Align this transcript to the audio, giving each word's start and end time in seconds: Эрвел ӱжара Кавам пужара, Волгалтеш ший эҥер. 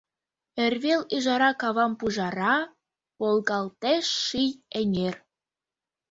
Эрвел 0.63 1.01
ӱжара 1.15 1.51
Кавам 1.61 1.91
пужара, 1.99 2.55
Волгалтеш 3.19 4.05
ший 4.25 4.51
эҥер. 4.79 5.15